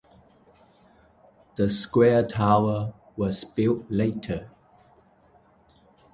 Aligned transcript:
The 1.57 1.69
square 1.69 2.25
tower 2.25 2.95
was 3.15 3.43
built 3.43 3.85
later. 3.91 4.49